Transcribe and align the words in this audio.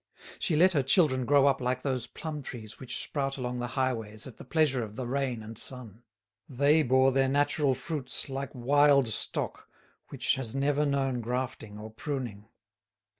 She 0.39 0.55
let 0.55 0.71
her 0.71 0.81
children 0.81 1.25
grow 1.25 1.45
up 1.45 1.61
like 1.61 1.83
those 1.83 2.07
plum 2.07 2.41
trees 2.41 2.79
which 2.79 2.97
sprout 2.97 3.37
along 3.37 3.59
the 3.59 3.67
highways 3.77 4.25
at 4.25 4.37
the 4.37 4.43
pleasure 4.43 4.83
of 4.83 4.95
the 4.95 5.05
rain 5.05 5.43
and 5.43 5.59
sun. 5.59 6.01
They 6.49 6.81
bore 6.81 7.11
their 7.11 7.29
natural 7.29 7.75
fruits 7.75 8.27
like 8.27 8.49
wild 8.55 9.07
stock 9.09 9.69
which 10.09 10.33
has 10.37 10.55
never 10.55 10.87
known 10.87 11.21
grafting 11.21 11.77
or 11.77 11.91
pruning. 11.91 12.47